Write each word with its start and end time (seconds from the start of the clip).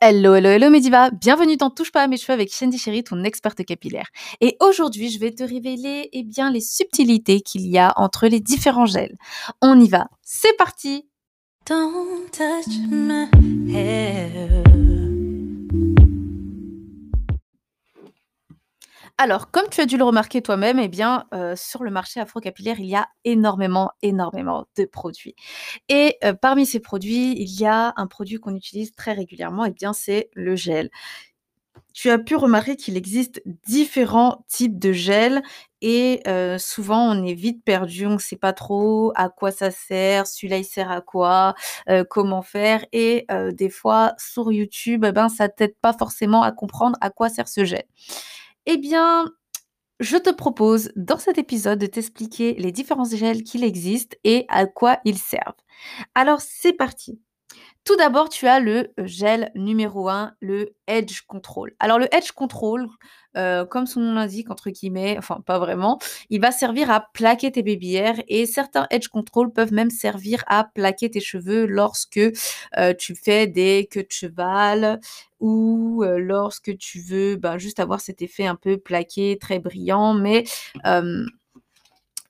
Hello, 0.00 0.36
hello, 0.36 0.48
hello 0.50 0.70
Mediva, 0.70 1.10
bienvenue 1.10 1.56
dans 1.56 1.70
Touche 1.70 1.90
pas 1.90 2.02
à 2.02 2.06
mes 2.06 2.16
cheveux 2.16 2.32
avec 2.32 2.54
Shandy 2.54 2.78
Chéri, 2.78 3.02
ton 3.02 3.24
experte 3.24 3.64
capillaire. 3.64 4.06
Et 4.40 4.56
aujourd'hui, 4.60 5.10
je 5.10 5.18
vais 5.18 5.32
te 5.32 5.42
révéler 5.42 6.08
eh 6.12 6.22
bien, 6.22 6.52
les 6.52 6.60
subtilités 6.60 7.40
qu'il 7.40 7.66
y 7.66 7.78
a 7.78 7.92
entre 7.96 8.28
les 8.28 8.38
différents 8.38 8.86
gels. 8.86 9.16
On 9.60 9.80
y 9.80 9.88
va, 9.88 10.06
c'est 10.22 10.56
parti 10.56 11.08
Don't 11.66 12.30
touch 12.30 12.76
my 12.88 13.28
hair. 13.74 14.62
Alors, 19.20 19.50
comme 19.50 19.68
tu 19.68 19.80
as 19.80 19.86
dû 19.86 19.96
le 19.96 20.04
remarquer 20.04 20.42
toi-même, 20.42 20.78
eh 20.78 20.86
bien, 20.86 21.26
euh, 21.34 21.56
sur 21.56 21.82
le 21.82 21.90
marché 21.90 22.20
afro-capillaire, 22.20 22.78
il 22.78 22.86
y 22.86 22.94
a 22.94 23.08
énormément, 23.24 23.90
énormément 24.00 24.66
de 24.76 24.84
produits. 24.84 25.34
Et 25.88 26.16
euh, 26.22 26.34
parmi 26.34 26.66
ces 26.66 26.78
produits, 26.78 27.32
il 27.32 27.60
y 27.60 27.66
a 27.66 27.92
un 27.96 28.06
produit 28.06 28.38
qu'on 28.38 28.54
utilise 28.54 28.92
très 28.92 29.14
régulièrement, 29.14 29.64
eh 29.64 29.72
bien, 29.72 29.92
c'est 29.92 30.30
le 30.34 30.54
gel. 30.54 30.88
Tu 31.94 32.10
as 32.10 32.18
pu 32.18 32.36
remarquer 32.36 32.76
qu'il 32.76 32.96
existe 32.96 33.42
différents 33.66 34.44
types 34.46 34.78
de 34.78 34.92
gel 34.92 35.42
et 35.80 36.20
euh, 36.28 36.56
souvent 36.56 37.10
on 37.12 37.24
est 37.24 37.34
vite 37.34 37.64
perdu, 37.64 38.06
on 38.06 38.14
ne 38.14 38.18
sait 38.18 38.36
pas 38.36 38.52
trop 38.52 39.10
à 39.16 39.28
quoi 39.30 39.50
ça 39.50 39.72
sert, 39.72 40.28
celui-là 40.28 40.58
il 40.58 40.64
sert 40.64 40.92
à 40.92 41.00
quoi, 41.00 41.54
comment 42.08 42.42
faire 42.42 42.84
et 42.92 43.26
des 43.52 43.70
fois 43.70 44.14
sur 44.18 44.52
YouTube, 44.52 45.04
eh 45.08 45.12
ben 45.12 45.28
ça 45.28 45.48
t'aide 45.48 45.74
pas 45.80 45.92
forcément 45.92 46.42
à 46.42 46.52
comprendre 46.52 46.96
à 47.00 47.10
quoi 47.10 47.28
sert 47.28 47.48
ce 47.48 47.64
gel. 47.64 47.84
Eh 48.70 48.76
bien, 48.76 49.32
je 49.98 50.18
te 50.18 50.28
propose 50.28 50.92
dans 50.94 51.16
cet 51.18 51.38
épisode 51.38 51.78
de 51.78 51.86
t'expliquer 51.86 52.52
les 52.58 52.70
différents 52.70 53.06
gels 53.06 53.42
qu'il 53.42 53.64
existe 53.64 54.18
et 54.24 54.44
à 54.50 54.66
quoi 54.66 54.98
ils 55.06 55.16
servent. 55.16 55.56
Alors, 56.14 56.42
c'est 56.42 56.74
parti. 56.74 57.18
Tout 57.84 57.96
d'abord, 57.96 58.28
tu 58.28 58.46
as 58.46 58.60
le 58.60 58.92
gel 58.98 59.50
numéro 59.54 60.10
1, 60.10 60.34
le 60.40 60.76
Edge 60.86 61.22
Control. 61.22 61.74
Alors, 61.80 61.98
le 61.98 62.14
Edge 62.14 62.32
Control, 62.32 62.90
euh, 63.38 63.64
comme 63.64 63.86
son 63.86 64.00
nom 64.00 64.14
l'indique, 64.14 64.50
entre 64.50 64.70
guillemets, 64.70 65.16
enfin 65.18 65.40
pas 65.46 65.58
vraiment, 65.58 65.98
il 66.30 66.40
va 66.40 66.50
servir 66.50 66.90
à 66.90 67.08
plaquer 67.12 67.52
tes 67.52 67.62
baby 67.62 67.96
et 68.28 68.46
certains 68.46 68.86
Edge 68.90 69.08
Control 69.08 69.52
peuvent 69.52 69.72
même 69.72 69.90
servir 69.90 70.44
à 70.46 70.64
plaquer 70.64 71.10
tes 71.10 71.20
cheveux 71.20 71.64
lorsque 71.66 72.18
euh, 72.18 72.94
tu 72.98 73.14
fais 73.14 73.46
des 73.46 73.88
queues 73.90 74.02
de 74.02 74.10
cheval 74.10 75.00
ou 75.40 76.02
euh, 76.02 76.18
lorsque 76.18 76.76
tu 76.76 77.00
veux 77.00 77.36
ben, 77.36 77.58
juste 77.58 77.80
avoir 77.80 78.00
cet 78.00 78.22
effet 78.22 78.46
un 78.46 78.56
peu 78.56 78.76
plaqué, 78.76 79.38
très 79.40 79.58
brillant, 79.58 80.14
mais 80.14 80.44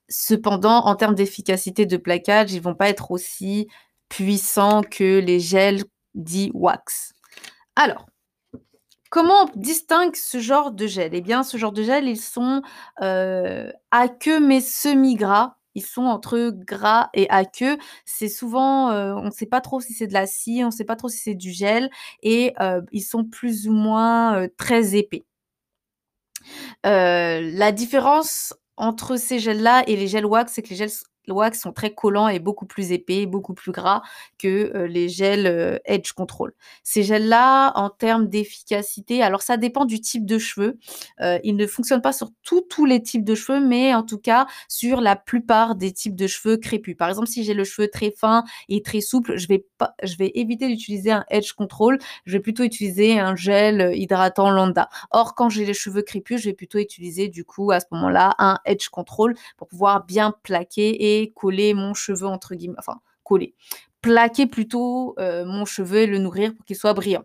cependant, 0.09 0.85
en 0.85 0.95
termes 0.95 1.15
d'efficacité 1.15 1.85
de 1.85 1.97
plaquage, 1.97 2.51
ils 2.51 2.61
vont 2.61 2.75
pas 2.75 2.89
être 2.89 3.11
aussi 3.11 3.67
puissants 4.09 4.81
que 4.81 5.19
les 5.19 5.39
gels 5.39 5.83
dits 6.15 6.51
wax. 6.53 7.13
Alors, 7.75 8.07
Comment 9.09 9.45
on 9.45 9.49
distingue 9.59 10.15
ce 10.15 10.39
genre 10.39 10.71
de 10.71 10.85
gel? 10.85 11.15
Eh 11.15 11.21
bien, 11.21 11.41
ce 11.43 11.57
genre 11.57 11.71
de 11.71 11.81
gel, 11.83 12.07
ils 12.07 12.19
sont 12.19 12.61
queue 14.19 14.39
mais 14.39 14.61
semi-gras. 14.61 15.55
Ils 15.75 15.85
sont 15.85 16.03
entre 16.03 16.49
gras 16.51 17.09
et 17.13 17.29
à 17.29 17.45
queue. 17.45 17.77
C'est 18.05 18.27
souvent, 18.29 18.89
on 18.91 19.23
ne 19.25 19.31
sait 19.31 19.45
pas 19.45 19.61
trop 19.61 19.79
si 19.81 19.93
c'est 19.93 20.07
de 20.07 20.13
la 20.13 20.27
scie, 20.27 20.61
on 20.63 20.67
ne 20.67 20.71
sait 20.71 20.83
pas 20.85 20.95
trop 20.95 21.09
si 21.09 21.17
c'est 21.19 21.35
du 21.35 21.51
gel, 21.51 21.89
et 22.23 22.53
ils 22.91 23.01
sont 23.01 23.23
plus 23.25 23.67
ou 23.67 23.73
moins 23.73 24.47
très 24.57 24.95
épais. 24.95 25.25
la 26.83 27.71
différence 27.71 28.53
entre 28.77 29.17
ces 29.17 29.39
gels-là 29.39 29.83
et 29.87 29.95
les 29.95 30.07
gels 30.07 30.25
wax, 30.25 30.53
c'est 30.53 30.61
que 30.61 30.69
les 30.69 30.75
gels 30.75 30.89
wax 31.31 31.59
sont 31.59 31.73
très 31.73 31.93
collants 31.93 32.27
et 32.27 32.39
beaucoup 32.39 32.65
plus 32.65 32.91
épais, 32.91 33.25
beaucoup 33.25 33.53
plus 33.53 33.71
gras 33.71 34.01
que 34.37 34.71
euh, 34.75 34.87
les 34.87 35.09
gels 35.09 35.47
euh, 35.47 35.77
Edge 35.85 36.11
Control. 36.13 36.53
Ces 36.83 37.03
gels-là, 37.03 37.71
en 37.75 37.89
termes 37.89 38.27
d'efficacité, 38.27 39.21
alors 39.21 39.41
ça 39.41 39.57
dépend 39.57 39.85
du 39.85 39.99
type 39.99 40.25
de 40.25 40.37
cheveux. 40.37 40.77
Euh, 41.21 41.39
ils 41.43 41.55
ne 41.55 41.67
fonctionnent 41.67 42.01
pas 42.01 42.13
sur 42.13 42.29
tous 42.43 42.85
les 42.85 43.01
types 43.01 43.23
de 43.23 43.35
cheveux, 43.35 43.59
mais 43.59 43.93
en 43.93 44.03
tout 44.03 44.17
cas 44.17 44.47
sur 44.67 45.01
la 45.01 45.15
plupart 45.15 45.75
des 45.75 45.91
types 45.91 46.15
de 46.15 46.27
cheveux 46.27 46.57
crépus. 46.57 46.95
Par 46.97 47.09
exemple, 47.09 47.27
si 47.27 47.43
j'ai 47.43 47.53
le 47.53 47.63
cheveu 47.63 47.87
très 47.87 48.11
fin 48.11 48.43
et 48.67 48.81
très 48.81 49.01
souple, 49.01 49.37
je 49.37 49.47
vais, 49.47 49.65
pas, 49.77 49.95
je 50.03 50.15
vais 50.17 50.31
éviter 50.35 50.67
d'utiliser 50.67 51.11
un 51.11 51.25
Edge 51.29 51.53
Control. 51.53 51.99
Je 52.25 52.33
vais 52.33 52.39
plutôt 52.39 52.63
utiliser 52.63 53.19
un 53.19 53.35
gel 53.35 53.91
hydratant 53.95 54.49
lambda. 54.49 54.89
Or, 55.11 55.35
quand 55.35 55.49
j'ai 55.49 55.65
les 55.65 55.73
cheveux 55.73 56.01
crépus, 56.01 56.41
je 56.41 56.49
vais 56.49 56.55
plutôt 56.55 56.79
utiliser 56.79 57.27
du 57.27 57.43
coup 57.43 57.71
à 57.71 57.79
ce 57.79 57.85
moment-là 57.91 58.35
un 58.39 58.57
Edge 58.65 58.89
Control 58.89 59.35
pour 59.57 59.67
pouvoir 59.67 60.05
bien 60.05 60.33
plaquer 60.43 61.18
et 61.18 61.18
coller 61.27 61.73
mon 61.73 61.93
cheveu 61.93 62.27
entre 62.27 62.55
guillemets, 62.55 62.75
enfin 62.79 62.99
coller, 63.23 63.55
plaquer 64.01 64.47
plutôt 64.47 65.15
euh, 65.19 65.45
mon 65.45 65.65
cheveu 65.65 65.99
et 65.99 66.07
le 66.07 66.17
nourrir 66.17 66.55
pour 66.55 66.65
qu'il 66.65 66.75
soit 66.75 66.93
brillant. 66.93 67.23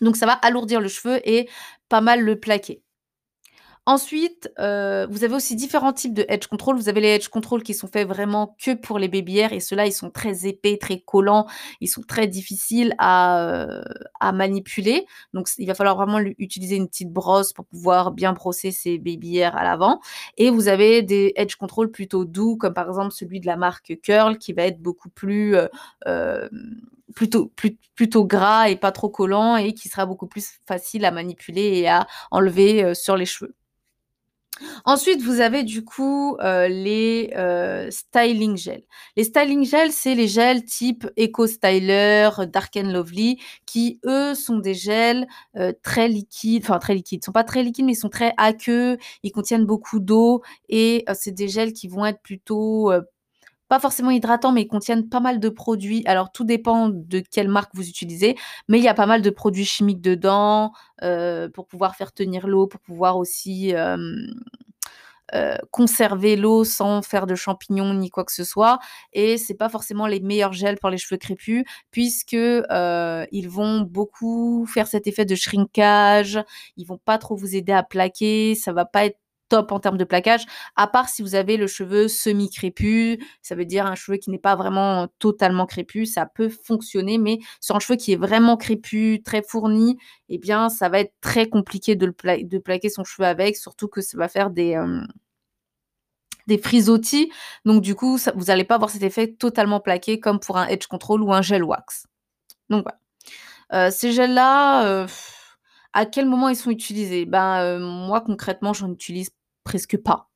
Donc 0.00 0.16
ça 0.16 0.26
va 0.26 0.32
alourdir 0.32 0.80
le 0.80 0.88
cheveu 0.88 1.20
et 1.28 1.48
pas 1.88 2.00
mal 2.00 2.20
le 2.20 2.38
plaquer. 2.38 2.82
Ensuite, 3.88 4.50
euh, 4.58 5.06
vous 5.08 5.22
avez 5.22 5.36
aussi 5.36 5.54
différents 5.54 5.92
types 5.92 6.12
de 6.12 6.24
edge 6.28 6.48
control. 6.48 6.74
Vous 6.74 6.88
avez 6.88 7.00
les 7.00 7.08
edge 7.10 7.28
control 7.28 7.62
qui 7.62 7.72
sont 7.72 7.86
faits 7.86 8.08
vraiment 8.08 8.56
que 8.60 8.74
pour 8.74 8.98
les 8.98 9.06
baby 9.06 9.38
et 9.38 9.60
ceux-là, 9.60 9.86
ils 9.86 9.92
sont 9.92 10.10
très 10.10 10.44
épais, 10.44 10.76
très 10.76 10.98
collants, 10.98 11.46
ils 11.80 11.86
sont 11.86 12.02
très 12.02 12.26
difficiles 12.26 12.94
à, 12.98 13.40
euh, 13.44 13.82
manipuler. 14.32 15.06
Donc, 15.34 15.48
il 15.58 15.68
va 15.68 15.74
falloir 15.74 15.94
vraiment 15.94 16.18
utiliser 16.18 16.74
une 16.74 16.88
petite 16.88 17.12
brosse 17.12 17.52
pour 17.52 17.64
pouvoir 17.64 18.10
bien 18.10 18.32
brosser 18.32 18.72
ces 18.72 18.98
baby 18.98 19.40
à 19.44 19.62
l'avant. 19.62 20.00
Et 20.36 20.50
vous 20.50 20.66
avez 20.66 21.02
des 21.02 21.32
edge 21.36 21.54
control 21.54 21.92
plutôt 21.92 22.24
doux, 22.24 22.56
comme 22.56 22.74
par 22.74 22.88
exemple 22.88 23.12
celui 23.12 23.38
de 23.38 23.46
la 23.46 23.56
marque 23.56 24.00
Curl, 24.02 24.38
qui 24.38 24.52
va 24.52 24.64
être 24.64 24.82
beaucoup 24.82 25.10
plus 25.10 25.54
euh, 26.08 26.48
plutôt, 27.14 27.52
plutôt 27.94 28.24
gras 28.24 28.68
et 28.68 28.74
pas 28.74 28.90
trop 28.90 29.10
collant 29.10 29.56
et 29.56 29.74
qui 29.74 29.88
sera 29.88 30.06
beaucoup 30.06 30.26
plus 30.26 30.58
facile 30.66 31.04
à 31.04 31.12
manipuler 31.12 31.78
et 31.78 31.88
à 31.88 32.08
enlever 32.32 32.92
sur 32.96 33.16
les 33.16 33.26
cheveux. 33.26 33.54
Ensuite, 34.84 35.20
vous 35.22 35.40
avez 35.40 35.62
du 35.64 35.84
coup 35.84 36.36
euh, 36.40 36.68
les 36.68 37.30
euh, 37.36 37.90
styling 37.90 38.56
gels. 38.56 38.84
Les 39.16 39.24
styling 39.24 39.64
gels, 39.66 39.92
c'est 39.92 40.14
les 40.14 40.28
gels 40.28 40.64
type 40.64 41.06
Eco 41.18 41.46
Styler, 41.46 42.30
Dark 42.52 42.76
and 42.76 42.90
Lovely, 42.92 43.38
qui 43.66 44.00
eux 44.06 44.34
sont 44.34 44.58
des 44.58 44.74
gels 44.74 45.26
euh, 45.56 45.72
très 45.82 46.08
liquides, 46.08 46.62
enfin 46.64 46.78
très 46.78 46.94
liquides, 46.94 47.20
ils 47.22 47.24
sont 47.24 47.32
pas 47.32 47.44
très 47.44 47.62
liquides, 47.62 47.84
mais 47.84 47.92
ils 47.92 47.96
sont 47.96 48.08
très 48.08 48.32
aqueux, 48.38 48.96
ils 49.22 49.32
contiennent 49.32 49.66
beaucoup 49.66 50.00
d'eau 50.00 50.42
et 50.68 51.04
c'est 51.14 51.32
des 51.32 51.48
gels 51.48 51.72
qui 51.72 51.88
vont 51.88 52.06
être 52.06 52.20
plutôt 52.22 52.90
pas 53.68 53.80
forcément 53.80 54.10
hydratants, 54.10 54.52
mais 54.52 54.62
ils 54.62 54.68
contiennent 54.68 55.08
pas 55.08 55.20
mal 55.20 55.40
de 55.40 55.48
produits. 55.48 56.02
Alors, 56.06 56.32
tout 56.32 56.44
dépend 56.44 56.88
de 56.88 57.20
quelle 57.20 57.48
marque 57.48 57.70
vous 57.74 57.88
utilisez, 57.88 58.36
mais 58.68 58.78
il 58.78 58.84
y 58.84 58.88
a 58.88 58.94
pas 58.94 59.06
mal 59.06 59.22
de 59.22 59.30
produits 59.30 59.64
chimiques 59.64 60.00
dedans 60.00 60.72
euh, 61.02 61.48
pour 61.48 61.66
pouvoir 61.66 61.96
faire 61.96 62.12
tenir 62.12 62.46
l'eau, 62.46 62.66
pour 62.66 62.80
pouvoir 62.80 63.16
aussi 63.16 63.74
euh, 65.34 65.56
conserver 65.72 66.36
l'eau 66.36 66.62
sans 66.62 67.02
faire 67.02 67.26
de 67.26 67.34
champignons 67.34 67.92
ni 67.94 68.10
quoi 68.10 68.24
que 68.24 68.32
ce 68.32 68.44
soit. 68.44 68.78
Et 69.12 69.38
c'est 69.38 69.54
pas 69.54 69.68
forcément 69.68 70.06
les 70.06 70.20
meilleurs 70.20 70.52
gels 70.52 70.78
pour 70.78 70.88
les 70.88 70.98
cheveux 70.98 71.18
crépus, 71.18 71.64
puisque 71.90 72.34
euh, 72.34 73.26
ils 73.32 73.48
vont 73.48 73.80
beaucoup 73.80 74.66
faire 74.66 74.86
cet 74.86 75.08
effet 75.08 75.24
de 75.24 75.34
shrinkage. 75.34 76.38
Ils 76.76 76.86
vont 76.86 76.98
pas 76.98 77.18
trop 77.18 77.34
vous 77.34 77.56
aider 77.56 77.72
à 77.72 77.82
plaquer. 77.82 78.54
Ça 78.54 78.72
va 78.72 78.84
pas 78.84 79.04
être 79.06 79.18
top 79.48 79.72
en 79.72 79.80
termes 79.80 79.96
de 79.96 80.04
plaquage, 80.04 80.44
à 80.76 80.86
part 80.86 81.08
si 81.08 81.22
vous 81.22 81.34
avez 81.34 81.56
le 81.56 81.66
cheveu 81.66 82.08
semi-crépus, 82.08 83.18
ça 83.42 83.54
veut 83.54 83.64
dire 83.64 83.86
un 83.86 83.94
cheveu 83.94 84.18
qui 84.18 84.30
n'est 84.30 84.38
pas 84.38 84.56
vraiment 84.56 85.08
totalement 85.18 85.66
crépus, 85.66 86.12
ça 86.12 86.26
peut 86.26 86.48
fonctionner, 86.48 87.18
mais 87.18 87.38
sur 87.60 87.76
un 87.76 87.80
cheveu 87.80 87.96
qui 87.96 88.12
est 88.12 88.16
vraiment 88.16 88.56
crépus, 88.56 89.22
très 89.24 89.42
fourni, 89.42 89.98
eh 90.28 90.38
bien, 90.38 90.68
ça 90.68 90.88
va 90.88 91.00
être 91.00 91.14
très 91.20 91.48
compliqué 91.48 91.96
de, 91.96 92.10
plaquer 92.10 92.88
son 92.88 93.04
cheveu 93.04 93.26
avec, 93.26 93.56
surtout 93.56 93.88
que 93.88 94.00
ça 94.00 94.18
va 94.18 94.28
faire 94.28 94.50
des... 94.50 94.74
Euh, 94.74 95.00
frisottis, 96.62 97.32
donc 97.64 97.82
du 97.82 97.96
coup, 97.96 98.18
vous 98.36 98.44
n'allez 98.44 98.62
pas 98.62 98.76
avoir 98.76 98.90
cet 98.90 99.02
effet 99.02 99.32
totalement 99.32 99.80
plaqué 99.80 100.20
comme 100.20 100.38
pour 100.38 100.58
un 100.58 100.68
edge 100.68 100.86
control 100.86 101.22
ou 101.22 101.32
un 101.32 101.42
gel 101.42 101.64
wax. 101.64 102.06
Donc 102.70 102.84
voilà. 102.84 103.00
Euh, 103.72 103.90
ces 103.90 104.12
gels-là, 104.12 104.86
euh, 104.86 105.06
à 105.92 106.06
quel 106.06 106.26
moment 106.26 106.48
ils 106.48 106.56
sont 106.56 106.70
utilisés? 106.70 107.26
Ben 107.26 107.80
moi 107.80 108.20
concrètement, 108.20 108.72
j'en 108.72 108.92
utilise 108.92 109.30
presque 109.66 109.98
pas 109.98 110.30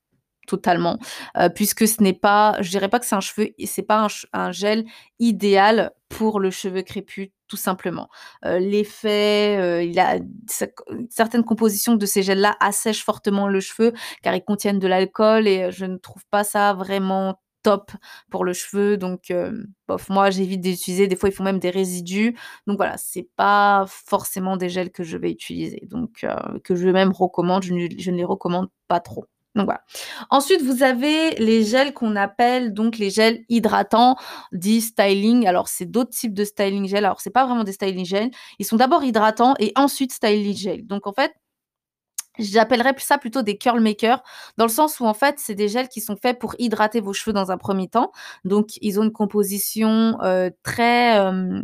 totalement, 0.51 0.99
euh, 1.37 1.49
puisque 1.49 1.87
ce 1.87 2.03
n'est 2.03 2.13
pas, 2.13 2.57
je 2.61 2.71
dirais 2.71 2.89
pas 2.89 2.99
que 2.99 3.07
c'est 3.07 3.15
un 3.15 3.21
cheveu, 3.21 3.51
c'est 3.65 3.83
pas 3.83 4.09
un, 4.33 4.51
gel 4.51 4.85
idéal 5.21 5.93
pour 6.09 6.41
le 6.41 6.51
cheveu 6.51 6.83
crépus, 6.83 7.29
tout 7.47 7.57
simplement. 7.57 8.09
Euh, 8.45 8.59
l'effet, 8.59 9.57
euh, 9.61 9.83
il 9.85 9.99
a 10.01 10.19
certaines 11.09 11.45
compositions 11.45 11.95
de 11.95 12.05
ces 12.05 12.23
gels-là 12.25 12.57
assèchent 12.59 13.05
fortement 13.05 13.47
le 13.47 13.61
cheveu, 13.61 13.93
car 14.23 14.35
ils 14.35 14.45
contiennent 14.45 14.81
de 14.81 14.89
l'alcool 14.89 15.47
et 15.47 15.71
je 15.71 15.85
ne 15.85 15.99
trouve 15.99 16.25
pas 16.31 16.43
ça 16.43 16.75
vraiment 16.75 17.39
top 17.63 17.93
pour 18.31 18.45
le 18.45 18.53
cheveu. 18.53 18.97
Donc, 18.97 19.33
bof, 19.89 20.09
moi, 20.09 20.31
j'évite 20.31 20.61
d'utiliser. 20.61 21.07
Des 21.07 21.17
fois, 21.17 21.29
ils 21.29 21.35
font 21.35 21.45
même 21.45 21.59
des 21.59 21.71
résidus. 21.71 22.37
Donc, 22.67 22.77
voilà, 22.77 22.97
c'est 22.99 23.29
pas 23.37 23.87
forcément 23.89 24.57
des 24.57 24.69
gels 24.69 24.91
que 24.91 25.03
je 25.03 25.17
vais 25.17 25.31
utiliser. 25.31 25.87
Donc, 25.91 26.27
que 26.65 26.75
je 26.75 26.89
même 26.89 27.13
recommande. 27.13 27.63
Je 27.63 27.75
ne, 27.75 27.89
je 27.99 28.11
ne 28.11 28.17
les 28.17 28.25
recommande 28.25 28.69
pas 28.89 29.01
trop. 29.01 29.27
Donc 29.55 29.65
voilà. 29.65 29.83
Ensuite, 30.31 30.63
vous 30.63 30.83
avez 30.83 31.31
les 31.33 31.65
gels 31.65 31.93
qu'on 31.93 32.15
appelle 32.15 32.73
donc 32.73 32.99
les 32.99 33.11
gels 33.11 33.45
hydratants, 33.49 34.17
dits 34.53 34.81
styling. 34.81 35.47
Alors, 35.47 35.69
c'est 35.69 35.87
d'autres 35.87 36.11
types 36.11 36.35
de 36.35 36.45
styling 36.45 36.87
gel. 36.87 37.05
Alors, 37.05 37.21
c'est 37.21 37.31
pas 37.31 37.47
vraiment 37.47 37.65
des 37.65 37.73
styling 37.73 38.05
gel. 38.05 38.31
Ils 38.59 38.65
sont 38.65 38.77
d'abord 38.77 39.03
hydratants 39.03 39.55
et 39.59 39.73
ensuite 39.75 40.13
styling 40.13 40.57
gel. 40.57 40.87
Donc, 40.87 41.07
en 41.07 41.13
fait, 41.13 41.33
J'appellerais 42.39 42.95
ça 42.99 43.19
plutôt 43.19 43.43
des 43.43 43.59
curl 43.59 43.81
makers, 43.81 44.23
dans 44.57 44.65
le 44.65 44.71
sens 44.71 45.01
où 45.01 45.05
en 45.05 45.15
fait, 45.15 45.39
c'est 45.39 45.55
des 45.55 45.69
gels 45.69 45.89
qui 45.89 46.01
sont 46.01 46.17
faits 46.17 46.39
pour 46.39 46.55
hydrater 46.59 47.01
vos 47.01 47.13
cheveux 47.13 47.33
dans 47.33 47.51
un 47.51 47.59
premier 47.59 47.89
temps. 47.89 48.13
Donc, 48.45 48.71
ils 48.81 49.01
ont 49.01 49.03
une 49.03 49.13
composition 49.13 50.17
euh, 50.23 50.51
très, 50.63 51.19
euh, 51.19 51.61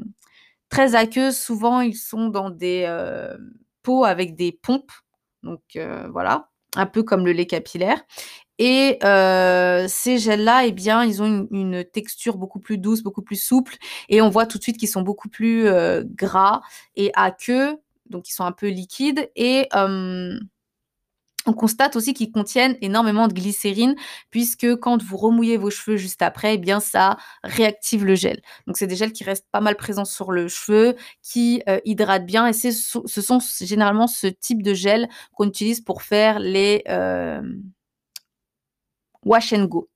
très 0.69 0.95
aqueuse. 0.95 1.37
Souvent, 1.37 1.81
ils 1.81 1.97
sont 1.97 2.29
dans 2.29 2.51
des 2.51 2.85
euh, 2.87 3.37
pots 3.83 4.05
avec 4.05 4.35
des 4.35 4.53
pompes. 4.53 4.93
Donc, 5.43 5.79
voilà, 6.11 6.49
un 6.75 6.87
peu 6.87 7.05
comme 7.05 7.25
le 7.25 7.31
lait 7.31 7.47
capillaire. 7.47 8.03
Et 8.59 8.99
ces 9.89 10.19
gels-là, 10.19 10.67
eh 10.67 10.73
bien, 10.73 11.05
ils 11.05 11.23
ont 11.23 11.47
une, 11.53 11.85
texture 11.85 12.37
beaucoup 12.37 12.59
plus 12.59 12.79
douce, 12.79 13.03
beaucoup 13.03 13.23
plus 13.23 13.41
souple. 13.41 13.77
Et 14.09 14.21
on 14.21 14.29
voit 14.29 14.47
tout 14.47 14.59
de 14.59 14.63
suite 14.65 14.77
qu'ils 14.77 14.89
sont 14.89 15.03
beaucoup 15.03 15.29
plus 15.29 15.69
gras 16.17 16.63
et 16.97 17.13
aqueux. 17.15 17.77
Donc, 18.11 18.29
ils 18.29 18.33
sont 18.33 18.45
un 18.45 18.53
peu 18.53 18.67
liquides. 18.69 19.31
Et 19.37 19.69
on 21.47 21.53
constate 21.53 21.97
aussi 21.97 22.15
qu'ils 22.15 22.33
contiennent 22.33 22.77
énormément 22.81 23.29
de 23.29 23.33
glycérine 23.33 23.95
puisque 24.31 24.77
quand 24.77 25.03
vous 25.03 25.17
remouillez 25.17 25.57
vos 25.57 25.71
cheveux 25.71 25.97
juste 25.97 26.23
après, 26.23 26.55
eh 26.55 26.59
bien 26.59 26.81
ça 26.81 27.17
réactive 27.45 28.05
le 28.05 28.15
gel. 28.15 28.41
Donc 28.67 28.77
c'est 28.77 28.87
des 28.87 28.97
gels 28.97 29.13
qui 29.13 29.25
restent 29.25 29.49
pas 29.53 29.61
mal 29.61 29.77
présents 29.77 30.05
sur 30.05 30.33
le 30.33 30.49
cheveu, 30.49 30.97
qui 31.23 31.63
euh, 31.69 31.79
hydratent 31.85 32.27
bien 32.27 32.47
et 32.47 32.53
ce 32.53 32.71
sont 32.73 33.39
généralement 33.61 34.07
ce 34.07 34.27
type 34.27 34.63
de 34.63 34.75
gel 34.75 35.09
qu'on 35.33 35.49
utilise 35.49 35.81
pour 35.81 36.03
faire 36.03 36.39
les 36.39 36.83
euh, 36.89 37.41
wash 39.25 39.53
and 39.53 39.65
go. 39.67 39.89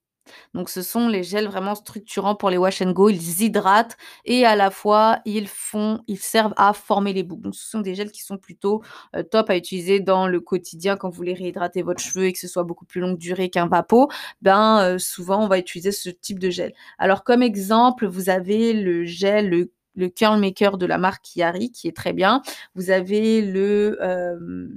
Donc 0.55 0.69
ce 0.69 0.83
sont 0.83 1.09
les 1.09 1.23
gels 1.23 1.47
vraiment 1.47 1.75
structurants 1.75 2.35
pour 2.35 2.51
les 2.51 2.57
wash 2.59 2.83
and 2.83 2.93
go. 2.93 3.09
Ils 3.09 3.43
hydratent 3.43 3.97
et 4.25 4.45
à 4.45 4.57
la 4.57 4.71
fois 4.71 5.21
ils 5.25 5.49
font, 5.49 6.01
ils 6.07 6.19
servent 6.19 6.55
à 6.57 6.73
former 6.73 7.13
les 7.13 7.23
boucles. 7.23 7.51
Ce 7.53 7.71
sont 7.71 7.81
des 7.81 7.95
gels 7.95 8.11
qui 8.11 8.23
sont 8.23 8.39
plutôt 8.39 8.83
euh, 9.17 9.23
top 9.23 9.51
à 9.51 9.57
utiliser 9.57 10.01
dans 10.01 10.27
le 10.27 10.41
quotidien 10.41 10.97
quand 10.97 11.09
vous 11.11 11.17
voulez 11.17 11.35
réhydrater 11.35 11.83
votre 11.83 12.01
cheveu 12.01 12.25
et 12.27 12.33
que 12.33 12.39
ce 12.39 12.49
soit 12.49 12.65
beaucoup 12.65 12.85
plus 12.85 13.01
longue 13.01 13.19
durée 13.19 13.51
qu'un 13.51 13.67
vapeau. 13.67 14.09
Ben 14.43 14.81
euh, 14.81 14.99
souvent 14.99 15.45
on 15.45 15.49
va 15.49 15.59
utiliser 15.59 15.93
ce 15.93 16.11
type 16.11 16.39
de 16.39 16.51
gel. 16.51 16.73
Alors 16.99 17.25
comme 17.25 17.43
exemple, 17.43 18.07
vous 18.07 18.29
avez 18.31 18.73
le 18.73 19.05
gel, 19.05 19.49
le 19.51 19.73
le 19.97 20.09
curl 20.09 20.39
maker 20.41 20.79
de 20.79 20.87
la 20.87 20.99
marque 20.99 21.35
Yari 21.37 21.73
qui 21.73 21.89
est 21.89 21.97
très 21.97 22.13
bien. 22.13 22.43
Vous 22.75 22.91
avez 22.91 23.43
le 23.43 23.99
euh, 24.01 24.69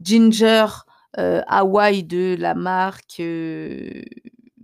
ginger 0.00 0.66
Hawaii 1.16 2.04
de 2.04 2.36
la 2.38 2.54
marque 2.54 3.20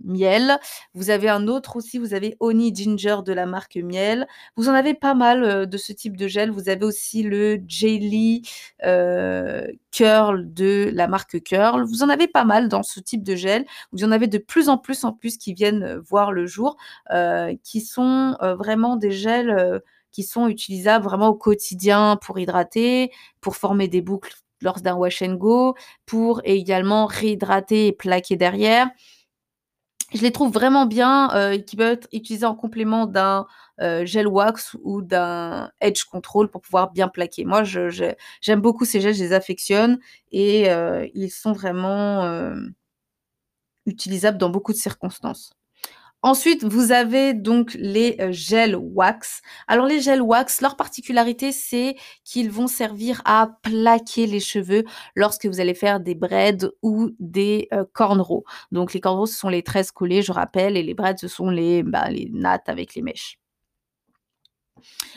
miel. 0.07 0.59
Vous 0.93 1.09
avez 1.09 1.29
un 1.29 1.47
autre 1.47 1.75
aussi, 1.75 1.99
vous 1.99 2.13
avez 2.13 2.35
Honey 2.39 2.73
Ginger 2.73 3.17
de 3.25 3.33
la 3.33 3.45
marque 3.45 3.75
Miel. 3.75 4.27
Vous 4.55 4.69
en 4.69 4.73
avez 4.73 4.93
pas 4.93 5.13
mal 5.13 5.43
euh, 5.43 5.65
de 5.65 5.77
ce 5.77 5.93
type 5.93 6.17
de 6.17 6.27
gel. 6.27 6.49
Vous 6.49 6.69
avez 6.69 6.85
aussi 6.85 7.23
le 7.23 7.59
Jelly 7.67 8.41
euh, 8.83 9.67
Curl 9.91 10.51
de 10.53 10.89
la 10.93 11.07
marque 11.07 11.41
Curl. 11.43 11.83
Vous 11.83 12.03
en 12.03 12.09
avez 12.09 12.27
pas 12.27 12.45
mal 12.45 12.69
dans 12.69 12.83
ce 12.83 12.99
type 12.99 13.23
de 13.23 13.35
gel. 13.35 13.65
Vous 13.91 14.03
en 14.03 14.11
avez 14.11 14.27
de 14.27 14.37
plus 14.37 14.69
en 14.69 14.77
plus 14.77 15.03
en 15.03 15.13
plus 15.13 15.37
qui 15.37 15.53
viennent 15.53 15.83
euh, 15.83 15.99
voir 15.99 16.31
le 16.31 16.45
jour, 16.45 16.77
qui 17.63 17.81
sont 17.81 18.37
vraiment 18.41 18.95
des 18.95 19.11
gels 19.11 19.81
qui 20.11 20.23
sont 20.23 20.47
utilisables 20.47 21.03
vraiment 21.03 21.29
au 21.29 21.35
quotidien 21.35 22.17
pour 22.21 22.39
hydrater, 22.39 23.11
pour 23.41 23.55
former 23.55 23.87
des 23.87 24.01
boucles 24.01 24.33
lors 24.61 24.81
d'un 24.81 24.95
wash 24.95 25.21
and 25.21 25.35
go, 25.35 25.75
pour 26.05 26.41
également 26.43 27.05
réhydrater 27.05 27.87
et 27.87 27.91
plaquer 27.91 28.35
derrière 28.35 28.89
je 30.13 30.21
les 30.21 30.31
trouve 30.31 30.51
vraiment 30.53 30.85
bien, 30.85 31.29
euh, 31.35 31.57
qui 31.59 31.75
peuvent 31.75 31.91
être 31.93 32.07
utilisés 32.13 32.45
en 32.45 32.55
complément 32.55 33.05
d'un 33.07 33.45
euh, 33.81 34.05
gel 34.05 34.27
wax 34.27 34.75
ou 34.83 35.01
d'un 35.01 35.71
edge 35.81 36.05
control 36.05 36.49
pour 36.49 36.61
pouvoir 36.61 36.91
bien 36.91 37.07
plaquer. 37.09 37.45
Moi, 37.45 37.63
j'aime 37.63 38.61
beaucoup 38.61 38.85
ces 38.85 39.01
gels, 39.01 39.13
je 39.15 39.23
les 39.23 39.33
affectionne 39.33 39.99
et 40.31 40.69
euh, 40.71 41.07
ils 41.13 41.29
sont 41.31 41.51
vraiment 41.53 42.23
euh, 42.25 42.55
utilisables 43.87 44.37
dans 44.37 44.51
beaucoup 44.51 44.71
de 44.71 44.77
circonstances. 44.77 45.51
Ensuite, 46.23 46.63
vous 46.63 46.91
avez 46.91 47.33
donc 47.33 47.73
les 47.75 48.15
euh, 48.19 48.31
gels 48.31 48.75
wax. 48.75 49.41
Alors 49.67 49.85
les 49.85 50.01
gels 50.01 50.21
wax, 50.21 50.61
leur 50.61 50.75
particularité, 50.75 51.51
c'est 51.51 51.95
qu'ils 52.23 52.49
vont 52.49 52.67
servir 52.67 53.21
à 53.25 53.49
plaquer 53.61 54.25
les 54.25 54.39
cheveux 54.39 54.83
lorsque 55.15 55.45
vous 55.45 55.59
allez 55.59 55.75
faire 55.75 55.99
des 55.99 56.15
braids 56.15 56.57
ou 56.81 57.11
des 57.19 57.67
euh, 57.71 57.85
cornrows. 57.93 58.43
Donc 58.71 58.93
les 58.93 58.99
cornrows, 58.99 59.27
ce 59.27 59.37
sont 59.37 59.49
les 59.49 59.63
tresses 59.63 59.91
collées, 59.91 60.23
je 60.23 60.31
rappelle, 60.31 60.75
et 60.75 60.83
les 60.83 60.95
braids, 60.95 61.17
ce 61.17 61.27
sont 61.27 61.49
les, 61.49 61.83
bah, 61.83 62.07
nattes 62.31 62.67
avec 62.67 62.95
les 62.95 63.03
mèches. 63.03 63.37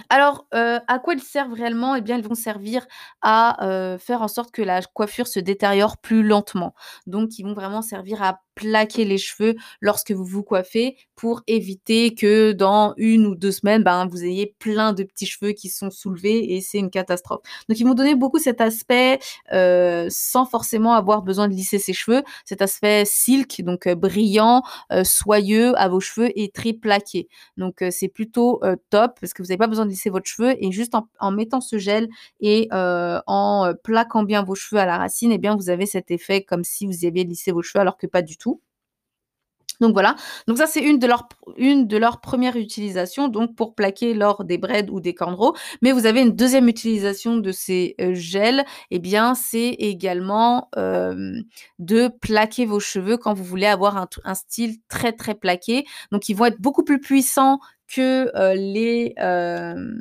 Alors, 0.09 0.47
euh, 0.55 0.81
à 0.89 0.99
quoi 0.99 1.15
ils 1.15 1.23
servent 1.23 1.53
réellement? 1.53 1.95
Eh 1.95 2.01
bien, 2.01 2.17
ils 2.17 2.27
vont 2.27 2.35
servir 2.35 2.87
à, 3.23 3.65
euh, 3.67 3.99
faire 3.99 4.23
en 4.23 4.29
sorte 4.29 4.51
que 4.51 4.63
la 4.63 4.83
coiffure 4.83 5.27
se 5.27 5.41
détériore 5.41 5.99
plus 5.99 6.23
lentement. 6.23 6.75
Donc 7.07 7.39
ils 7.39 7.45
vont 7.45 7.55
vraiment 7.55 7.83
servir 7.83 8.23
à 8.23 8.41
plaquer 8.61 9.05
les 9.05 9.19
cheveux 9.19 9.57
lorsque 9.81 10.13
vous 10.13 10.25
vous 10.25 10.43
coiffez 10.43 10.97
pour 11.17 11.43
éviter 11.47 12.15
que 12.15 12.53
dans 12.53 12.95
une 12.97 13.27
ou 13.27 13.35
deux 13.35 13.53
semaines, 13.53 13.83
ben, 13.83 14.07
vous 14.07 14.25
ayez 14.25 14.55
plein 14.59 14.93
de 14.93 15.03
petits 15.03 15.27
cheveux 15.27 15.53
qui 15.53 15.69
sont 15.69 15.91
soulevés 15.91 16.55
et 16.55 16.61
c'est 16.61 16.79
une 16.79 16.91
catastrophe. 16.91 17.41
Donc 17.69 17.79
ils 17.79 17.87
vont 17.87 17.95
donner 17.95 18.15
beaucoup 18.15 18.39
cet 18.39 18.61
aspect, 18.61 19.19
euh, 19.53 20.07
sans 20.11 20.47
forcément 20.47 20.95
avoir 20.95 21.23
besoin 21.23 21.49
de 21.49 21.55
lisser 21.55 21.79
ses 21.79 21.93
cheveux, 21.93 22.23
cet 22.45 22.63
aspect 22.63 23.05
silk, 23.05 23.63
donc 23.63 23.89
brillant, 23.89 24.63
soyeux 25.05 25.77
à 25.79 25.89
vos 25.89 26.01
cheveux 26.01 26.31
et 26.35 26.51
très 26.51 26.73
plaqué. 26.73 27.29
Donc 27.57 27.85
c'est 27.91 28.09
plutôt, 28.09 28.61
top 28.91 29.19
parce 29.21 29.33
que 29.33 29.43
vous 29.43 29.49
n'avez 29.49 29.59
pas 29.59 29.67
besoin 29.67 29.85
de 29.85 29.91
lisser 29.91 30.11
votre 30.11 30.27
cheveu 30.27 30.55
et 30.59 30.73
juste 30.73 30.95
en, 30.95 31.31
mettant 31.31 31.61
ce 31.61 31.79
gel 31.79 32.09
et 32.41 32.69
euh, 32.73 33.21
en 33.27 33.73
plaquant 33.83 34.23
bien 34.23 34.43
vos 34.43 34.55
cheveux 34.55 34.81
à 34.81 34.87
la 34.87 34.99
racine, 34.99 35.31
et 35.33 35.35
eh 35.35 35.39
bien 35.39 35.57
vous 35.57 35.71
avez 35.71 35.87
cet 35.87 36.11
effet 36.11 36.43
comme 36.43 36.65
si 36.65 36.87
vous 36.87 37.05
aviez 37.05 37.25
lissé 37.25 37.53
vos 37.53 37.63
cheveux 37.63 37.81
alors 37.81 37.97
que 37.97 38.07
pas 38.07 38.23
du 38.23 38.37
tout. 38.37 38.50
Donc 39.81 39.93
voilà, 39.93 40.15
donc 40.47 40.59
ça 40.59 40.67
c'est 40.67 40.81
une 40.81 40.99
de 40.99 41.97
leurs 41.97 42.21
premières 42.21 42.57
utilisations 42.57 43.29
donc 43.29 43.55
pour 43.55 43.75
plaquer 43.75 44.15
lors 44.15 44.45
des 44.45 44.59
braids 44.59 44.89
ou 44.91 45.01
des 45.01 45.15
cornrows. 45.15 45.55
Mais 45.83 45.93
vous 45.93 46.07
avez 46.07 46.21
une 46.21 46.37
deuxième 46.37 46.69
utilisation 46.69 47.37
de 47.37 47.53
ces 47.53 47.95
euh, 48.01 48.15
gels, 48.15 48.65
eh 48.91 48.99
bien 48.99 49.35
c'est 49.35 49.71
également 49.79 50.69
de 51.79 52.09
plaquer 52.21 52.67
vos 52.67 52.81
cheveux 52.81 53.17
quand 53.17 53.35
vous 53.35 53.45
voulez 53.45 53.67
avoir 53.67 53.97
un, 54.25 54.35
style 54.35 54.77
très 54.89 55.13
très 55.13 55.35
plaqué. 55.35 55.85
Donc 56.13 56.29
ils 56.29 56.35
vont 56.35 56.47
être 56.47 56.61
beaucoup 56.61 56.85
plus 56.85 57.01
puissants 57.01 57.59
que 57.93 58.31
euh, 58.37 58.55
les 58.55 59.15
euh, 59.19 59.95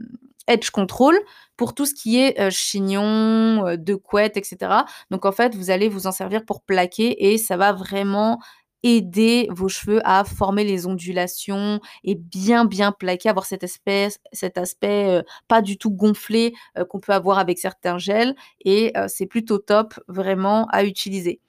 edge 0.48 0.70
control 0.70 1.18
pour 1.58 1.74
tout 1.74 1.86
ce 1.86 1.94
qui 1.94 2.20
est 2.20 2.40
euh, 2.40 2.50
chignon, 2.50 3.76
de 3.76 3.96
couette, 3.96 4.38
etc. 4.38 4.84
Donc 5.12 5.26
en 5.26 5.32
fait, 5.32 5.56
vous 5.56 5.72
allez 5.72 5.90
vous 5.90 6.08
en 6.08 6.12
servir 6.12 6.46
pour 6.46 6.62
plaquer 6.62 7.32
et 7.32 7.38
ça 7.38 7.58
va 7.58 7.74
vraiment 7.74 8.40
aider 8.84 9.48
vos 9.52 9.68
cheveux 9.70 10.02
à 10.06 10.24
former 10.24 10.64
les 10.64 10.86
ondulations 10.88 11.80
et 12.04 12.16
bien 12.16 12.66
bien 12.66 12.92
plaquer, 12.92 13.30
avoir 13.30 13.46
cet 13.46 13.64
aspect, 13.64 14.10
cet 14.34 14.58
aspect 14.58 15.22
pas 15.48 15.62
du 15.62 15.78
tout 15.78 15.92
gonflé 15.92 16.54
qu'on 16.90 17.00
peut 17.00 17.14
avoir 17.14 17.40
avec 17.40 17.60
certains 17.60 17.98
gels 17.98 18.36
et 18.66 18.94
c'est 19.08 19.26
plutôt 19.28 19.58
top 19.60 19.94
vraiment 20.08 20.66
à 20.72 20.84
utiliser. 20.84 21.40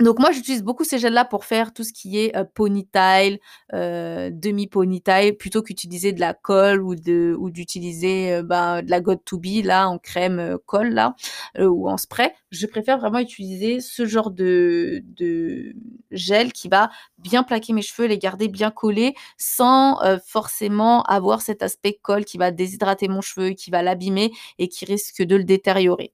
Donc 0.00 0.18
moi, 0.18 0.32
j'utilise 0.32 0.64
beaucoup 0.64 0.82
ces 0.82 0.98
gels-là 0.98 1.24
pour 1.24 1.44
faire 1.44 1.72
tout 1.72 1.84
ce 1.84 1.92
qui 1.92 2.18
est 2.18 2.36
euh, 2.36 2.42
ponytail, 2.52 3.38
euh, 3.74 4.28
demi-ponytail, 4.32 5.34
plutôt 5.34 5.62
qu'utiliser 5.62 6.12
de 6.12 6.18
la 6.18 6.34
colle 6.34 6.82
ou 6.82 6.96
d'utiliser 7.50 8.32
euh, 8.32 8.42
ben, 8.42 8.82
de 8.82 8.90
la 8.90 9.00
God 9.00 9.20
to 9.24 9.38
Be 9.38 9.64
là 9.64 9.88
en 9.88 9.98
crème 9.98 10.58
colle 10.66 10.90
là 10.90 11.14
ou 11.60 11.88
en 11.88 11.96
spray. 11.96 12.34
Je 12.50 12.66
préfère 12.66 12.98
vraiment 12.98 13.20
utiliser 13.20 13.80
ce 13.80 14.04
genre 14.04 14.32
de, 14.32 15.04
de 15.16 15.74
gel 16.10 16.52
qui 16.52 16.68
va 16.68 16.90
bien 17.18 17.44
plaquer 17.44 17.72
mes 17.72 17.82
cheveux, 17.82 18.08
les 18.08 18.18
garder 18.18 18.48
bien 18.48 18.72
collés, 18.72 19.14
sans 19.38 19.98
forcément 20.26 21.02
avoir 21.04 21.40
cet 21.40 21.62
aspect 21.62 21.98
colle 22.02 22.24
qui 22.24 22.38
va 22.38 22.50
déshydrater 22.50 23.06
mon 23.08 23.20
cheveu, 23.20 23.50
qui 23.50 23.70
va 23.70 23.82
l'abîmer 23.82 24.32
et 24.58 24.68
qui 24.68 24.84
risque 24.86 25.22
de 25.22 25.36
le 25.36 25.44
détériorer. 25.44 26.12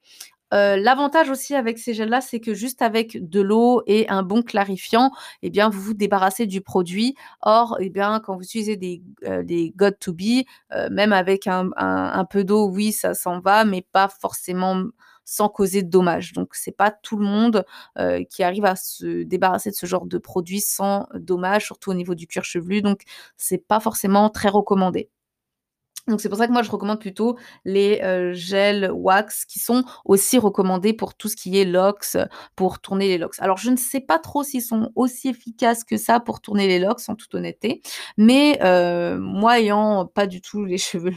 Euh, 0.53 0.77
l'avantage 0.77 1.31
aussi 1.31 1.55
avec 1.55 1.79
ces 1.79 1.95
gels-là, 1.95 2.21
c'est 2.21 2.41
que 2.41 2.55
juste 2.55 2.83
avec 2.83 3.29
de 3.29 3.41
l'eau 3.41 3.83
et 3.87 4.09
un 4.09 4.23
bon 4.23 4.43
clarifiant, 4.43 5.13
eh 5.43 5.51
bien, 5.51 5.69
vous 5.69 5.81
vous 5.81 5.95
débarrassez 5.95 6.47
du 6.47 6.61
produit. 6.61 7.15
Or, 7.43 7.77
eh 7.81 7.91
bien, 7.91 8.21
quand 8.21 8.37
vous 8.37 8.43
utilisez 8.43 8.77
des, 8.77 9.03
euh, 9.27 9.43
God 9.77 9.99
to 10.01 10.13
Be, 10.13 10.45
euh, 10.73 10.89
même 10.91 11.13
avec 11.13 11.47
un, 11.47 11.71
un, 11.77 12.25
peu 12.25 12.45
d'eau, 12.45 12.69
oui, 12.69 12.93
ça 12.93 13.15
s'en 13.15 13.41
va, 13.41 13.65
mais 13.65 13.83
pas 13.93 14.09
forcément 14.09 14.85
sans 15.25 15.49
causer 15.49 15.83
de 15.83 15.89
dommages. 15.91 16.33
Donc, 16.33 16.55
c'est 16.55 16.77
pas 16.77 16.91
tout 16.91 17.17
le 17.17 17.25
monde 17.25 17.65
qui 18.31 18.43
arrive 18.43 18.65
à 18.65 18.75
se 18.77 19.23
débarrasser 19.23 19.71
de 19.71 19.77
ce 19.77 19.87
genre 19.87 20.07
de 20.07 20.19
produit 20.19 20.61
sans 20.61 21.07
dommage, 21.15 21.67
surtout 21.67 21.91
au 21.91 21.95
niveau 21.95 22.15
du 22.17 22.27
cuir 22.27 22.45
chevelu. 22.45 22.83
Donc, 22.83 23.03
c'est 23.37 23.59
pas 23.59 23.79
forcément 23.81 24.29
très 24.31 24.49
recommandé. 24.49 25.09
Donc 26.09 26.21
c'est 26.21 26.29
pour 26.29 26.39
ça 26.39 26.47
que 26.47 26.53
moi 26.53 26.63
je 26.63 26.71
recommande 26.71 26.99
plutôt 27.01 27.37
les, 27.65 28.01
heu, 28.03 28.33
gels 28.33 28.91
wax 28.93 29.45
qui 29.45 29.59
sont 29.59 29.85
aussi 30.05 30.39
recommandés 30.39 30.93
pour 30.93 31.15
tout 31.15 31.29
ce 31.29 31.37
qui 31.37 31.59
est 31.59 31.65
locks, 31.65 32.17
pour 32.57 32.81
tourner 32.81 33.07
les 33.09 33.19
locks. 33.19 33.35
Alors 33.39 33.59
je 33.59 33.71
ne 33.71 33.77
sais 33.77 34.01
pas 34.01 34.19
trop 34.19 34.43
s'ils 34.43 34.63
sont 34.63 34.91
aussi 34.97 35.29
efficaces 35.29 35.85
que 35.85 35.97
ça 35.97 36.19
pour 36.21 36.41
tourner 36.41 36.67
les 36.67 36.79
locks 36.79 37.01
en 37.09 37.15
toute 37.15 37.35
honnêteté, 37.35 37.83
mais 38.17 38.59
heu, 38.63 39.19
moi 39.19 39.61
ayant 39.61 40.07
pas 40.07 40.27
du 40.27 40.41
tout 40.41 40.65
les 40.65 40.79
cheveux 40.79 41.13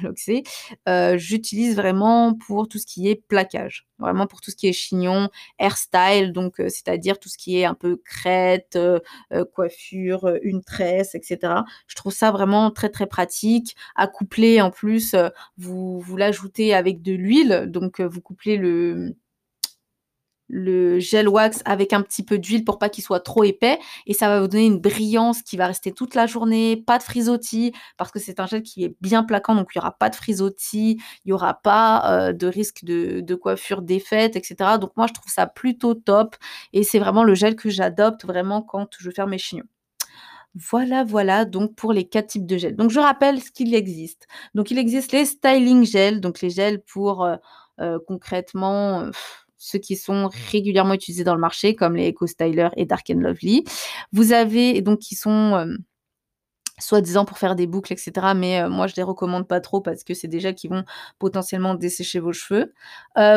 heu, 0.88 1.18
j'utilise 1.18 1.76
vraiment 1.76 2.34
pour 2.34 2.68
tout 2.68 2.78
ce 2.80 2.86
qui 2.86 3.10
est 3.10 3.16
plaquage. 3.28 3.88
Vraiment 4.00 4.28
pour 4.28 4.42
tout 4.42 4.50
ce 4.52 4.56
qui 4.56 4.68
est 4.68 4.74
chignon, 4.74 5.30
hairstyle, 5.60 6.32
donc 6.34 6.60
heu, 6.60 6.70
c'est-à-dire 6.70 7.20
tout 7.20 7.30
ce 7.30 7.38
qui 7.38 7.60
est 7.60 7.66
un 7.66 7.76
peu 7.76 7.98
crête, 8.04 8.76
heu 8.76 9.02
heu, 9.34 9.46
coiffure, 9.46 10.38
une 10.42 10.64
tresse 10.64 11.14
et 11.16 11.22
cetera. 11.24 11.64
Je 11.88 11.96
trouve 11.96 12.12
ça 12.14 12.32
vraiment 12.32 12.72
très, 12.72 12.90
très 12.90 13.06
pratique 13.08 13.76
à 13.96 14.08
coupler 14.08 14.62
en 14.62 14.72
plus, 14.72 15.16
vous 15.58 16.00
vous 16.00 16.18
l'ajoutez 16.18 16.74
avec 16.74 17.02
de 17.04 17.14
l'huile, 17.14 17.66
donc 17.70 18.02
vous 18.02 18.22
couplez 18.22 18.58
le 18.58 19.16
le 20.54 21.00
gel 21.00 21.28
wax 21.28 21.62
avec 21.66 21.94
un 21.94 22.02
petit 22.02 22.24
peu 22.24 22.38
d'huile 22.38 22.64
pour 22.64 22.78
pas 22.80 22.90
qu'il 22.90 23.04
soit 23.04 23.20
trop 23.22 23.44
épais 23.44 23.80
et 24.06 24.14
ça 24.14 24.28
va 24.30 24.40
vous 24.42 24.48
donner 24.48 24.66
une 24.68 24.80
brillance 24.80 25.42
qui 25.42 25.58
va 25.58 25.68
rester 25.68 25.92
toute 25.94 26.16
la 26.16 26.28
journée, 26.28 26.78
pas 26.78 26.98
de 27.00 27.04
frisottis 27.04 27.74
parce 27.98 28.12
que 28.12 28.20
c'est 28.20 28.40
un 28.40 28.46
gel 28.48 28.64
qui 28.64 28.84
est 28.86 28.96
bien 29.02 29.24
plaquant 29.24 29.56
donc 29.56 29.70
il 29.74 29.78
y 29.78 29.82
aura 29.82 29.92
pas 29.98 30.10
de 30.10 30.16
frisottis, 30.16 31.00
il 31.26 31.30
y 31.30 31.34
aura 31.34 31.56
pas, 31.56 32.30
heu, 32.30 32.34
de 32.34 32.48
risque 32.48 32.84
de 32.86 33.36
coiffure 33.36 33.82
défaite 33.82 34.36
et 34.36 34.44
cetera. 34.44 34.78
Donc 34.78 34.92
moi 34.98 35.08
je 35.08 35.14
trouve 35.14 35.32
ça 35.32 35.48
plutôt 35.48 35.96
top 35.96 36.36
et 36.74 36.84
c'est 36.84 37.00
vraiment 37.00 37.24
le 37.24 37.34
gel 37.36 37.56
que 37.56 37.70
j'adopte 37.70 38.26
vraiment 38.26 38.62
quand 38.62 38.88
je 39.00 39.06
veux 39.06 39.14
faire 39.14 39.28
mes 39.28 39.38
chignons. 39.40 39.64
Voilà, 40.56 41.04
voilà 41.04 41.46
donc 41.46 41.76
pour 41.76 41.94
les 41.94 42.06
4 42.08 42.28
types 42.28 42.46
de 42.48 42.58
gels. 42.58 42.76
Donc 42.76 42.92
je 42.92 43.00
rappelle 43.00 43.42
ce 43.42 43.52
qu'il 43.52 43.74
existe. 43.76 44.28
Donc 44.56 44.72
il 44.72 44.78
existe 44.80 45.12
les 45.14 45.26
styling 45.26 45.86
gels, 45.86 46.22
donc 46.22 46.42
les 46.42 46.50
gels 46.52 46.82
pour, 46.84 47.26
heu 47.26 47.38
heu, 47.82 48.00
concrètement, 48.08 49.10
ceux 49.64 49.80
qui 49.80 49.96
sont 49.96 50.30
régulièrement 50.52 50.94
utilisés 50.94 51.24
dans 51.24 51.36
le 51.36 51.40
marché 51.40 51.74
comme 51.74 51.96
les 51.96 52.12
Eco 52.12 52.28
Styler 52.28 52.68
et 52.76 52.86
Dark 52.86 53.10
and 53.10 53.20
Lovely. 53.20 53.64
Vous 54.12 54.34
avez 54.34 54.82
donc 54.82 55.00
qui 55.00 55.16
sont, 55.16 55.58
hem 55.58 55.78
soi-disant 56.80 57.24
pour 57.26 57.38
faire 57.38 57.56
des 57.56 57.68
boucles 57.68 57.94
et 57.94 57.98
cetera, 57.98 58.34
mais 58.34 58.68
moi 58.68 58.88
je 58.88 58.96
les 58.98 59.04
recommande 59.04 59.48
pas 59.48 59.60
trop 59.60 59.80
parce 59.80 60.04
que 60.04 60.14
c'est 60.14 60.40
gels 60.40 60.56
qui 60.56 60.68
vont 60.68 60.84
potentiellement 61.20 61.76
dessécher 61.76 62.20
vos 62.20 62.34
cheveux. 62.34 62.74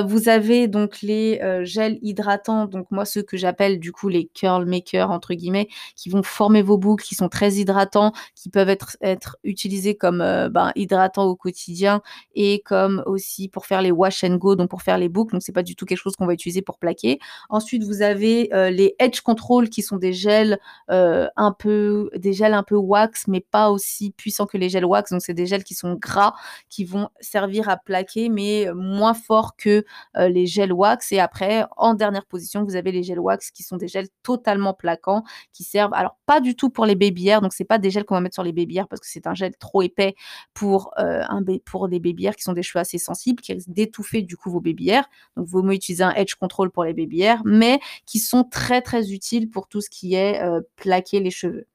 Vous 0.06 0.28
avez 0.28 0.68
donc 0.68 1.02
les, 1.02 1.40
gels 1.64 1.98
hydratants, 2.00 2.64
donc 2.66 2.90
moi 2.90 3.04
ceux 3.04 3.22
que 3.22 3.36
j'appelle 3.36 3.78
du 3.78 3.92
coup 3.92 4.08
les 4.08 4.26
«curl 4.26 4.64
makers» 4.64 5.10
entre 5.10 5.34
guillemets, 5.34 5.68
qui 5.94 6.08
vont 6.08 6.22
former 6.22 6.62
vos 6.62 6.78
boucles, 6.78 7.04
qui 7.04 7.14
sont 7.14 7.28
très 7.28 7.54
hydratants, 7.54 8.12
qui 8.34 8.48
peuvent 8.48 8.74
être 9.02 9.36
utilisés 9.44 9.96
comme, 9.96 10.18
ben, 10.18 10.72
hydratants 10.74 11.24
au 11.24 11.36
quotidien 11.36 12.00
et 12.34 12.62
comme 12.64 13.02
aussi 13.04 13.48
pour 13.48 13.66
faire 13.66 13.82
les 13.82 13.90
wash 13.90 14.24
and 14.24 14.36
go, 14.36 14.56
donc 14.56 14.70
pour 14.70 14.80
faire 14.80 14.96
les 14.96 15.10
boucles, 15.10 15.32
donc 15.32 15.42
c'est 15.42 15.52
pas 15.52 15.62
du 15.62 15.76
tout 15.76 15.84
quelque 15.84 15.98
chose 15.98 16.16
qu'on 16.16 16.26
va 16.26 16.32
utiliser 16.32 16.62
pour 16.62 16.78
plaquer. 16.78 17.18
Ensuite 17.50 17.84
vous 17.84 18.00
avez, 18.00 18.48
les 18.72 18.94
edge 18.98 19.20
control 19.20 19.68
qui 19.68 19.82
sont 19.82 19.98
des 19.98 20.14
gels, 20.14 20.58
un 20.88 21.54
peu 21.58 22.10
des 22.16 22.32
gels 22.32 22.54
un 22.54 22.62
peu 22.62 22.76
wax 22.76 23.25
mais 23.28 23.40
pas 23.40 23.70
aussi 23.70 24.12
puissants 24.12 24.46
que 24.46 24.58
les 24.58 24.68
gels 24.68 24.84
wax. 24.84 25.10
Donc 25.10 25.22
c'est 25.22 25.34
des 25.34 25.46
gels 25.46 25.64
qui 25.64 25.74
sont 25.74 25.94
gras, 25.94 26.34
qui 26.68 26.84
vont 26.84 27.08
servir 27.20 27.68
à 27.68 27.76
plaquer, 27.76 28.28
mais 28.28 28.68
moins 28.74 29.14
fort 29.14 29.56
que 29.56 29.84
euh, 30.16 30.28
les 30.28 30.46
gels 30.46 30.72
wax. 30.72 31.12
Et 31.12 31.20
après, 31.20 31.64
en 31.76 31.94
dernière 31.94 32.26
position, 32.26 32.64
vous 32.64 32.76
avez 32.76 32.92
les 32.92 33.02
gels 33.02 33.20
wax 33.20 33.50
qui 33.50 33.62
sont 33.62 33.76
des 33.76 33.88
gels 33.88 34.08
totalement 34.22 34.74
plaquants, 34.74 35.22
qui 35.52 35.64
servent 35.64 35.94
alors 35.94 36.16
pas 36.26 36.40
du 36.40 36.54
tout 36.56 36.70
pour 36.70 36.86
les 36.86 36.94
baby 36.94 37.30
Donc 37.42 37.52
c'est 37.52 37.64
pas 37.64 37.78
des 37.78 37.90
gels 37.90 38.04
qu'on 38.04 38.14
va 38.14 38.20
mettre 38.20 38.34
sur 38.34 38.44
les 38.44 38.52
baby 38.52 38.80
parce 38.88 39.00
que 39.00 39.06
c'est 39.08 39.26
un 39.26 39.34
gel 39.34 39.56
trop 39.56 39.82
épais 39.82 40.14
pour 40.54 40.92
euh, 40.98 41.22
un 41.28 41.42
pour 41.64 41.88
des 41.88 42.00
baby 42.00 42.28
qui 42.36 42.42
sont 42.42 42.52
des 42.52 42.62
cheveux 42.62 42.80
assez 42.80 42.98
sensibles, 42.98 43.42
qui 43.42 43.52
risquent 43.52 43.70
d'étouffer 43.70 44.22
du 44.22 44.36
coup 44.36 44.50
vos 44.50 44.60
baby 44.60 44.92
Donc 45.36 45.46
vaut 45.46 45.62
mieux 45.62 45.74
utiliser 45.74 46.04
un 46.04 46.12
edge 46.12 46.34
control 46.34 46.70
pour 46.70 46.84
les 46.84 46.92
baby 46.94 47.16
mais 47.44 47.80
qui 48.04 48.18
sont 48.18 48.44
très 48.44 48.82
très 48.82 49.12
utiles 49.12 49.50
pour 49.50 49.68
tout 49.68 49.80
ce 49.80 49.90
qui 49.90 50.14
est 50.14 50.42
euh, 50.42 50.60
plaquer 50.76 51.20
les 51.20 51.30
cheveux. 51.30 51.66